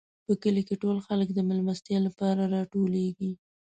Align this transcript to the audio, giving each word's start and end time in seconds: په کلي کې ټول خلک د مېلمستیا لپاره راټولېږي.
په 0.25 0.33
کلي 0.43 0.61
کې 0.67 0.75
ټول 0.83 0.97
خلک 1.07 1.27
د 1.33 1.39
مېلمستیا 1.49 1.97
لپاره 2.07 2.41
راټولېږي. 2.55 3.31